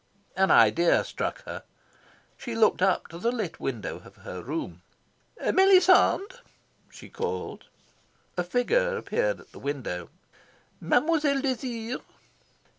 An 0.35 0.49
idea 0.49 1.03
struck 1.03 1.43
her. 1.43 1.61
She 2.35 2.55
looked 2.55 2.81
up 2.81 3.07
to 3.09 3.19
the 3.19 3.31
lit 3.31 3.59
window 3.59 3.97
of 4.03 4.15
her 4.15 4.41
room. 4.41 4.81
"Melisande!" 5.39 6.37
she 6.89 7.07
called. 7.07 7.65
A 8.35 8.43
figure 8.43 8.97
appeared 8.97 9.39
at 9.41 9.51
the 9.51 9.59
window. 9.59 10.09
"Mademoiselle 10.79 11.41
desire?" 11.41 11.97